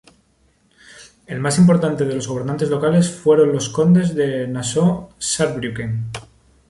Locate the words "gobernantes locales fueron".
2.27-3.53